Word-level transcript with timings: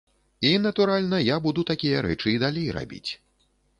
І, 0.47 0.59
натуральна, 0.61 1.19
я 1.25 1.37
буду 1.45 1.65
такія 1.73 1.99
рэчы 2.07 2.27
і 2.33 2.41
далей 2.45 2.67
рабіць. 2.79 3.07